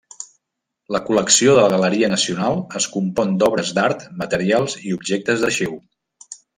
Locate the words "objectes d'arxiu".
5.01-5.83